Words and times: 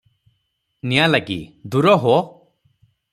ନିଆଁଲାଗି, 0.91 1.37
ଦୂର 1.75 1.93
ହୋ! 2.07 2.17